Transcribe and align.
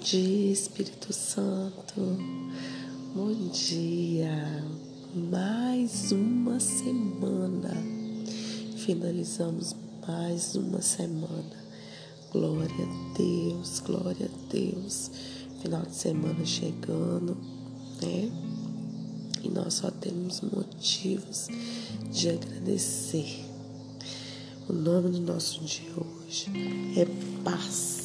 dia, 0.00 0.50
Espírito 0.50 1.12
Santo. 1.12 2.00
Bom 3.14 3.34
dia. 3.52 4.64
Mais 5.14 6.10
uma 6.10 6.58
semana. 6.58 7.70
Finalizamos 8.78 9.76
mais 10.08 10.54
uma 10.54 10.80
semana. 10.80 11.52
Glória 12.32 12.86
a 12.86 13.18
Deus, 13.18 13.80
glória 13.80 14.26
a 14.26 14.52
Deus. 14.52 15.10
Final 15.60 15.82
de 15.82 15.94
semana 15.94 16.46
chegando, 16.46 17.36
né? 18.00 18.30
E 19.42 19.50
nós 19.50 19.74
só 19.74 19.90
temos 19.90 20.40
motivos 20.40 21.48
de 22.10 22.30
agradecer. 22.30 23.44
O 24.66 24.72
nome 24.72 25.10
do 25.10 25.20
nosso 25.20 25.62
dia 25.62 25.92
hoje 25.94 26.46
é 26.96 27.04
paz 27.44 27.99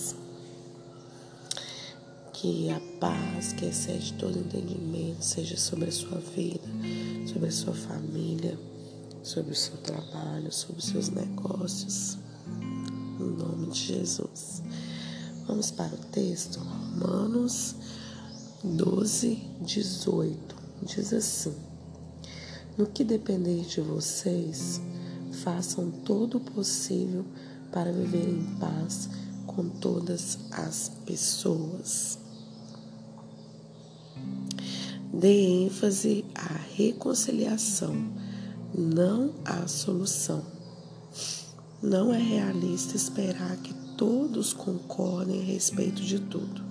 que 2.36 2.70
a 2.70 2.82
paz 3.00 3.54
que 3.54 3.66
excede 3.66 4.14
todo 4.14 4.38
entendimento 4.38 5.24
seja 5.24 5.56
sobre 5.56 5.88
a 5.88 5.92
sua 5.92 6.20
vida, 6.20 6.68
sobre 7.26 7.48
a 7.48 7.52
sua 7.52 7.74
família, 7.74 8.60
sobre 9.24 9.54
o 9.54 9.56
seu 9.56 9.78
trabalho, 9.78 10.52
sobre 10.52 10.80
os 10.80 10.86
seus 10.86 11.10
negócios. 11.10 12.18
Em 13.20 13.38
nome 13.38 13.68
de 13.68 13.80
Jesus. 13.80 14.62
Vamos 15.48 15.72
para 15.72 15.96
o 15.96 15.98
texto, 16.12 16.60
Romanos 16.60 17.76
12, 18.62 19.42
18. 19.62 20.56
Diz 20.84 21.14
assim: 21.14 21.56
No 22.78 22.86
que 22.86 23.06
depender 23.06 23.62
de 23.62 23.80
vocês, 23.80 24.82
façam 25.44 25.90
todo 25.90 26.38
o 26.38 26.42
possível 26.42 27.24
para 27.72 27.94
viver 27.94 28.28
em 28.28 28.44
paz 28.60 29.10
com 29.48 29.70
todas 29.70 30.38
as 30.52 30.92
pessoas. 31.06 32.25
Dê 35.18 35.64
ênfase 35.66 36.26
à 36.36 36.60
reconciliação, 36.76 37.96
não 38.78 39.34
à 39.46 39.66
solução. 39.66 40.44
Não 41.82 42.14
é 42.14 42.18
realista 42.18 42.98
esperar 42.98 43.56
que 43.58 43.74
todos 43.96 44.52
concordem 44.52 45.40
a 45.40 45.46
respeito 45.46 46.02
de 46.02 46.20
tudo. 46.20 46.62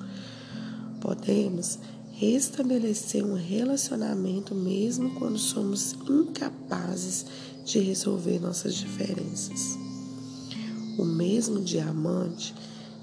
Podemos 1.01 1.79
restabelecer 2.13 3.25
um 3.25 3.33
relacionamento 3.35 4.55
mesmo 4.55 5.15
quando 5.15 5.39
somos 5.39 5.95
incapazes 6.07 7.25
de 7.65 7.79
resolver 7.79 8.41
nossas 8.41 8.75
diferenças. 8.75 9.79
O 10.99 11.05
mesmo 11.05 11.63
diamante 11.63 12.55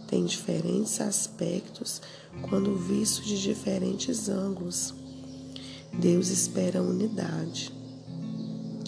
tem 0.08 0.24
diferentes 0.24 1.02
aspectos 1.02 2.00
quando 2.44 2.78
visto 2.78 3.24
de 3.24 3.42
diferentes 3.42 4.30
ângulos. 4.30 5.01
Deus 5.94 6.30
espera 6.30 6.82
unidade, 6.82 7.72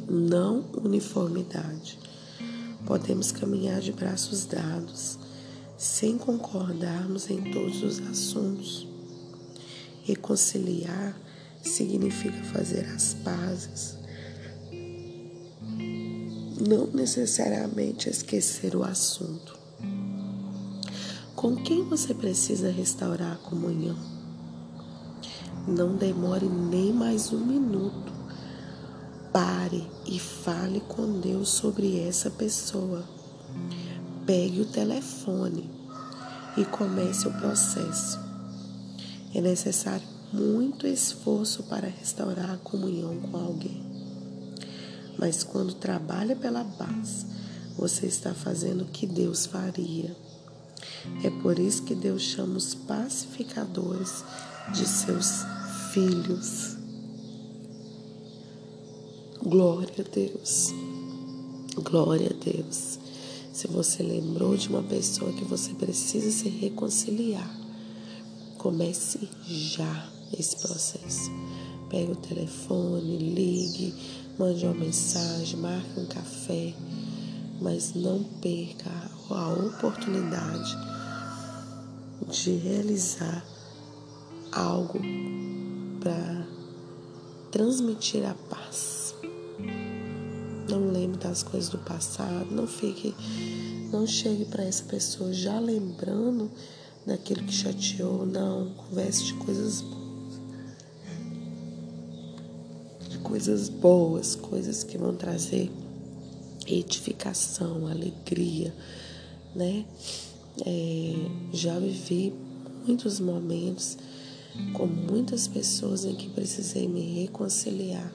não 0.09 0.65
uniformidade. 0.83 1.99
Podemos 2.85 3.31
caminhar 3.31 3.81
de 3.81 3.91
braços 3.91 4.45
dados, 4.45 5.19
sem 5.77 6.17
concordarmos 6.17 7.29
em 7.29 7.51
todos 7.51 7.83
os 7.83 7.99
assuntos. 8.07 8.87
Reconciliar 10.03 11.15
significa 11.61 12.41
fazer 12.45 12.85
as 12.85 13.13
pazes, 13.15 13.95
não 16.67 16.87
necessariamente 16.87 18.09
esquecer 18.09 18.75
o 18.75 18.83
assunto. 18.83 19.57
Com 21.35 21.57
quem 21.57 21.83
você 21.83 22.13
precisa 22.13 22.71
restaurar 22.71 23.33
a 23.33 23.49
comunhão? 23.49 24.22
Não 25.65 25.95
demore 25.95 26.45
nem 26.45 26.91
mais 26.91 27.31
um 27.31 27.39
minuto. 27.39 28.11
Pare 29.31 29.89
e 30.05 30.19
fale 30.19 30.81
com 30.81 31.21
Deus 31.21 31.47
sobre 31.47 32.01
essa 32.01 32.29
pessoa. 32.29 33.01
Pegue 34.25 34.59
o 34.59 34.65
telefone 34.65 35.69
e 36.57 36.65
comece 36.65 37.29
o 37.29 37.33
processo. 37.39 38.19
É 39.33 39.39
necessário 39.39 40.05
muito 40.33 40.85
esforço 40.85 41.63
para 41.63 41.87
restaurar 41.87 42.51
a 42.51 42.57
comunhão 42.57 43.15
com 43.21 43.37
alguém. 43.37 43.81
Mas 45.17 45.45
quando 45.45 45.73
trabalha 45.75 46.35
pela 46.35 46.65
paz, 46.65 47.25
você 47.77 48.05
está 48.05 48.33
fazendo 48.33 48.81
o 48.81 48.87
que 48.87 49.07
Deus 49.07 49.45
faria. 49.45 50.13
É 51.23 51.29
por 51.41 51.57
isso 51.57 51.83
que 51.83 51.95
Deus 51.95 52.21
chama 52.21 52.57
os 52.57 52.75
pacificadores 52.75 54.25
de 54.71 54.85
seus 54.85 55.43
filhos. 55.91 56.77
Glória 59.41 59.93
a 59.99 60.09
Deus. 60.09 60.73
Glória 61.75 62.29
a 62.29 62.43
Deus. 62.43 62.99
Se 63.51 63.67
você 63.67 64.01
lembrou 64.01 64.55
de 64.55 64.69
uma 64.69 64.81
pessoa 64.81 65.33
que 65.33 65.43
você 65.43 65.73
precisa 65.73 66.31
se 66.31 66.49
reconciliar, 66.49 67.49
comece 68.57 69.29
já 69.45 70.09
esse 70.37 70.55
processo. 70.57 71.29
Pegue 71.89 72.13
o 72.13 72.15
telefone, 72.15 73.17
ligue, 73.17 73.93
mande 74.39 74.65
uma 74.65 74.73
mensagem, 74.73 75.59
marque 75.59 75.99
um 75.99 76.05
café, 76.05 76.73
mas 77.61 77.93
não 77.93 78.23
perca 78.41 78.89
a 79.29 79.53
oportunidade 79.53 80.75
de 82.29 82.51
realizar 82.57 83.52
algo 84.55 84.99
para 85.99 86.47
transmitir 87.51 88.25
a 88.25 88.33
paz. 88.49 89.15
Não 90.69 90.91
lembre 90.91 91.17
das 91.17 91.43
coisas 91.43 91.69
do 91.69 91.77
passado, 91.79 92.47
não 92.51 92.67
fique, 92.67 93.13
não 93.91 94.07
chegue 94.07 94.45
para 94.45 94.63
essa 94.63 94.83
pessoa 94.83 95.33
já 95.33 95.59
lembrando 95.59 96.49
daquilo 97.05 97.43
que 97.43 97.53
chateou, 97.53 98.25
não, 98.25 98.69
converse 98.73 99.25
de 99.25 99.33
coisas 99.35 99.81
boas. 99.81 100.03
De 103.09 103.17
coisas 103.19 103.69
boas, 103.69 104.35
coisas 104.35 104.83
que 104.83 104.97
vão 104.97 105.15
trazer 105.15 105.71
edificação, 106.65 107.87
alegria, 107.87 108.73
né? 109.55 109.85
É, 110.65 111.13
já 111.51 111.77
vivi 111.79 112.33
muitos 112.85 113.19
momentos 113.19 113.97
com 114.73 114.85
muitas 114.85 115.47
pessoas 115.47 116.05
em 116.05 116.15
que 116.15 116.29
precisei 116.29 116.87
me 116.87 117.21
reconciliar, 117.21 118.11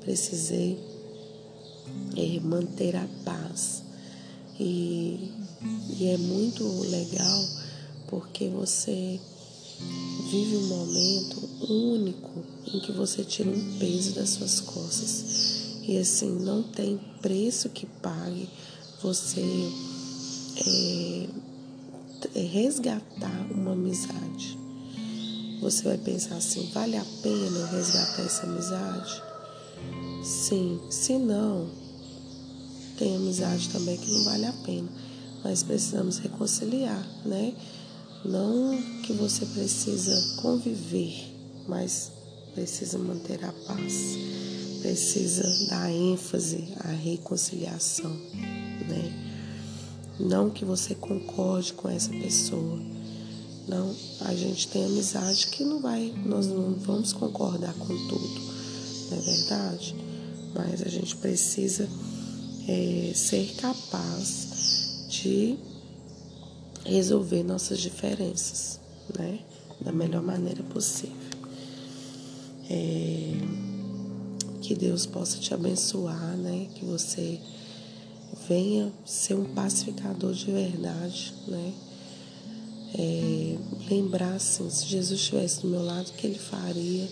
precisei 0.00 0.78
é, 2.16 2.40
manter 2.40 2.96
a 2.96 3.06
paz. 3.24 3.82
E, 4.58 5.32
e 5.98 6.06
é 6.06 6.18
muito 6.18 6.64
legal 6.82 7.44
porque 8.08 8.48
você 8.48 9.18
vive 10.30 10.56
um 10.56 10.66
momento 10.66 11.48
único 11.72 12.44
em 12.66 12.80
que 12.80 12.92
você 12.92 13.24
tira 13.24 13.48
um 13.48 13.78
peso 13.78 14.14
das 14.14 14.30
suas 14.30 14.60
costas. 14.60 15.82
E 15.86 15.96
assim, 15.96 16.30
não 16.40 16.62
tem 16.62 17.00
preço 17.22 17.68
que 17.70 17.86
pague 17.86 18.48
você 19.02 19.42
é, 20.66 22.40
resgatar 22.40 23.46
uma 23.50 23.72
amizade 23.72 24.59
você 25.60 25.82
vai 25.84 25.98
pensar 25.98 26.36
assim: 26.36 26.70
vale 26.72 26.96
a 26.96 27.04
pena 27.22 27.66
resgatar 27.66 28.22
essa 28.22 28.46
amizade? 28.46 29.22
Sim, 30.24 30.80
se 30.90 31.18
não, 31.18 31.68
tem 32.98 33.16
amizade 33.16 33.68
também 33.70 33.96
que 33.96 34.10
não 34.10 34.24
vale 34.24 34.46
a 34.46 34.52
pena, 34.52 34.88
mas 35.42 35.62
precisamos 35.62 36.18
reconciliar, 36.18 37.06
né? 37.24 37.54
Não 38.24 38.76
que 39.02 39.14
você 39.14 39.46
precisa 39.46 40.36
conviver, 40.42 41.14
mas 41.66 42.12
precisa 42.54 42.98
manter 42.98 43.42
a 43.42 43.52
paz, 43.66 44.18
precisa 44.82 45.42
dar 45.70 45.90
ênfase 45.90 46.74
à 46.80 46.88
reconciliação, 46.88 48.10
né? 48.10 49.30
Não 50.18 50.50
que 50.50 50.66
você 50.66 50.94
concorde 50.94 51.72
com 51.72 51.88
essa 51.88 52.10
pessoa, 52.10 52.78
não, 53.70 53.94
a 54.22 54.34
gente 54.34 54.66
tem 54.66 54.84
amizade 54.84 55.46
que 55.46 55.64
não 55.64 55.80
vai, 55.80 56.12
nós 56.26 56.48
não 56.48 56.74
vamos 56.74 57.12
concordar 57.12 57.72
com 57.74 57.86
tudo, 57.86 58.40
não 59.08 59.16
é 59.16 59.20
verdade? 59.20 59.94
Mas 60.52 60.82
a 60.82 60.88
gente 60.88 61.14
precisa 61.14 61.88
é, 62.66 63.12
ser 63.14 63.54
capaz 63.60 65.06
de 65.08 65.56
resolver 66.84 67.44
nossas 67.44 67.78
diferenças, 67.78 68.80
né? 69.16 69.38
Da 69.80 69.92
melhor 69.92 70.22
maneira 70.22 70.64
possível. 70.64 71.14
É, 72.68 73.34
que 74.62 74.74
Deus 74.74 75.06
possa 75.06 75.38
te 75.38 75.54
abençoar, 75.54 76.36
né? 76.36 76.66
Que 76.74 76.84
você 76.84 77.38
venha 78.48 78.92
ser 79.06 79.34
um 79.34 79.44
pacificador 79.54 80.34
de 80.34 80.50
verdade, 80.50 81.32
né? 81.46 81.72
é, 82.94 83.39
lembrar 83.90 84.34
assim, 84.34 84.70
se 84.70 84.86
Jesus 84.86 85.20
estivesse 85.20 85.62
do 85.62 85.68
meu 85.68 85.84
lado, 85.84 86.08
o 86.08 86.12
que 86.12 86.26
ele 86.26 86.38
faria. 86.38 87.08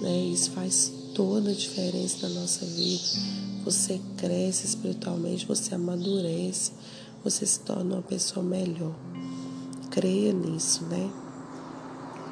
Né? 0.00 0.26
Isso 0.32 0.50
faz 0.50 0.92
toda 1.14 1.50
a 1.50 1.54
diferença 1.54 2.28
na 2.28 2.40
nossa 2.40 2.66
vida. 2.66 3.02
Você 3.64 4.00
cresce 4.16 4.66
espiritualmente, 4.66 5.46
você 5.46 5.74
amadurece, 5.74 6.72
você 7.22 7.46
se 7.46 7.60
torna 7.60 7.96
uma 7.96 8.02
pessoa 8.02 8.44
melhor. 8.44 8.94
Creia 9.90 10.32
nisso, 10.32 10.84
né? 10.84 11.10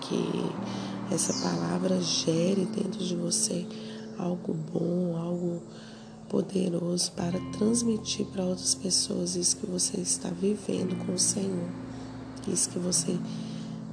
Que 0.03 1.15
essa 1.15 1.33
palavra 1.43 2.01
gere 2.03 2.67
dentro 2.67 3.03
de 3.03 3.17
você 3.17 3.67
algo 4.19 4.53
bom, 4.53 5.17
algo 5.17 5.63
poderoso 6.29 7.13
para 7.13 7.39
transmitir 7.53 8.27
para 8.27 8.45
outras 8.45 8.75
pessoas 8.75 9.37
isso 9.37 9.57
que 9.57 9.67
você 9.67 10.01
está 10.01 10.31
vivendo 10.31 10.97
com 11.05 11.13
o 11.13 11.19
Senhor, 11.19 11.69
isso 12.49 12.71
que 12.71 12.79
você 12.79 13.19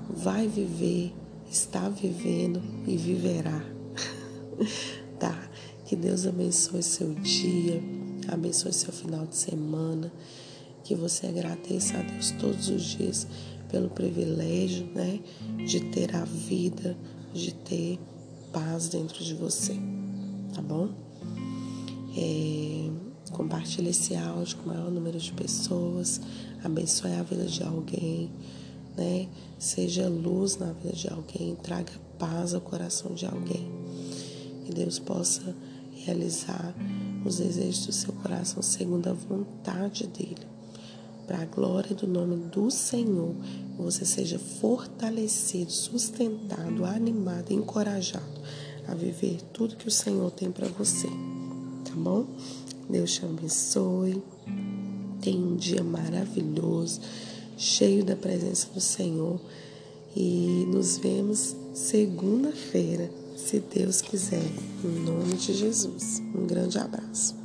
vai 0.10 0.48
viver, 0.48 1.14
está 1.50 1.88
vivendo 1.90 2.62
e 2.88 2.98
viverá. 2.98 3.64
tá? 5.20 5.50
Que 5.86 5.96
Deus 5.96 6.26
abençoe 6.26 6.84
seu 6.84 7.14
dia, 7.16 7.82
abençoe 8.28 8.74
seu 8.74 8.94
final 8.94 9.26
de 9.26 9.36
semana, 9.36 10.12
que 10.84 10.96
você 10.96 11.28
agradeça 11.28 11.98
a 11.98 12.02
Deus 12.02 12.32
todos 12.32 12.70
os 12.70 12.84
dias 12.84 13.28
pelo 13.70 13.90
privilégio, 13.90 14.88
né, 14.94 15.20
de 15.66 15.80
ter 15.80 16.16
a 16.16 16.26
vida, 16.26 16.98
de 17.34 17.54
ter 17.54 18.00
paz 18.52 18.90
dentro 18.90 19.24
de 19.24 19.36
você, 19.36 19.76
tá 20.54 20.62
bom? 20.62 20.90
É, 22.18 22.90
compartilhe 23.32 23.90
esse 23.90 24.16
áudio 24.16 24.58
com 24.58 24.70
o 24.70 24.74
maior 24.74 24.90
número 24.90 25.20
de 25.20 25.32
pessoas, 25.32 26.20
abençoe 26.64 27.14
a 27.14 27.24
vida 27.24 27.46
de 27.46 27.64
alguém, 27.64 28.32
né? 28.98 29.28
Seja 29.58 30.08
luz 30.08 30.58
na 30.58 30.72
vida 30.74 30.96
de 30.96 31.08
alguém, 31.10 31.56
traga 31.56 31.92
paz 32.18 32.54
ao 32.54 32.62
coração 32.62 33.14
de 33.14 33.26
alguém. 33.26 33.70
Que 34.66 34.74
Deus 34.74 35.00
possa 35.00 35.56
realizar 35.94 36.76
os 37.26 37.38
desejos 37.38 37.86
do 37.86 37.92
seu 37.92 38.14
coração 38.14 38.62
segundo 38.62 39.08
a 39.10 39.14
vontade 39.14 40.08
dele. 40.08 40.48
Para 41.28 41.44
a 41.44 41.46
glória 41.46 41.96
do 41.96 42.08
nome 42.08 42.36
do 42.48 42.72
Senhor, 42.72 43.36
você 43.78 44.04
seja 44.04 44.40
fortalecido, 44.40 45.72
sustentado, 45.72 46.86
animado, 46.86 47.52
encorajado 47.52 48.42
a 48.88 48.96
viver 48.96 49.40
tudo 49.54 49.76
que 49.76 49.88
o 49.88 49.92
Senhor 49.92 50.32
tem 50.32 50.52
para 50.52 50.68
você 50.68 51.08
tá 51.90 51.96
bom? 51.96 52.26
Deus 52.90 53.14
te 53.14 53.26
abençoe. 53.26 54.22
Tenha 55.22 55.40
um 55.40 55.56
dia 55.56 55.84
maravilhoso, 55.84 57.02
cheio 57.60 58.04
da 58.04 58.16
presença 58.16 58.68
do 58.74 58.82
Senhor. 58.82 59.40
E 60.16 60.66
nos 60.68 60.98
vemos 60.98 61.56
segunda-feira, 61.74 63.12
se 63.36 63.60
Deus 63.60 64.02
quiser. 64.02 64.52
Em 64.84 65.00
nome 65.04 65.36
de 65.36 65.54
Jesus. 65.54 66.20
Um 66.34 66.48
grande 66.48 66.80
abraço. 66.80 67.39